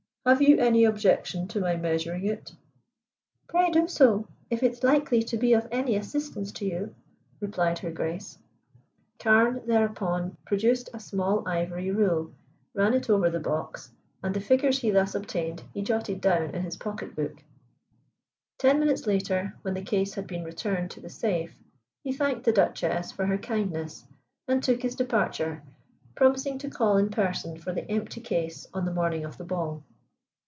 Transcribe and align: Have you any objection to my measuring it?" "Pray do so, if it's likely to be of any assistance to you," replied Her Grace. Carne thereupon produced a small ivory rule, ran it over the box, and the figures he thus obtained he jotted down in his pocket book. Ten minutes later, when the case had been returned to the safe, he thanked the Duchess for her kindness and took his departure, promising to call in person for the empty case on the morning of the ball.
Have 0.23 0.39
you 0.39 0.59
any 0.59 0.83
objection 0.83 1.47
to 1.47 1.59
my 1.59 1.77
measuring 1.77 2.25
it?" 2.27 2.53
"Pray 3.47 3.71
do 3.71 3.87
so, 3.87 4.27
if 4.51 4.61
it's 4.61 4.83
likely 4.83 5.23
to 5.23 5.35
be 5.35 5.53
of 5.53 5.67
any 5.71 5.95
assistance 5.95 6.51
to 6.53 6.65
you," 6.65 6.93
replied 7.39 7.79
Her 7.79 7.89
Grace. 7.89 8.37
Carne 9.17 9.63
thereupon 9.65 10.37
produced 10.45 10.91
a 10.93 10.99
small 10.99 11.47
ivory 11.47 11.89
rule, 11.89 12.31
ran 12.75 12.93
it 12.93 13.09
over 13.09 13.31
the 13.31 13.39
box, 13.39 13.91
and 14.21 14.31
the 14.35 14.39
figures 14.39 14.77
he 14.77 14.91
thus 14.91 15.15
obtained 15.15 15.63
he 15.73 15.81
jotted 15.81 16.21
down 16.21 16.51
in 16.51 16.61
his 16.61 16.77
pocket 16.77 17.15
book. 17.15 17.41
Ten 18.59 18.79
minutes 18.79 19.07
later, 19.07 19.55
when 19.63 19.73
the 19.73 19.81
case 19.81 20.13
had 20.13 20.27
been 20.27 20.43
returned 20.43 20.91
to 20.91 21.01
the 21.01 21.09
safe, 21.09 21.55
he 22.03 22.13
thanked 22.13 22.43
the 22.43 22.51
Duchess 22.51 23.11
for 23.11 23.25
her 23.25 23.39
kindness 23.39 24.05
and 24.47 24.61
took 24.61 24.83
his 24.83 24.95
departure, 24.95 25.63
promising 26.13 26.59
to 26.59 26.69
call 26.69 26.97
in 26.97 27.09
person 27.09 27.57
for 27.57 27.73
the 27.73 27.89
empty 27.89 28.21
case 28.21 28.67
on 28.71 28.85
the 28.85 28.93
morning 28.93 29.25
of 29.25 29.39
the 29.39 29.45
ball. 29.45 29.81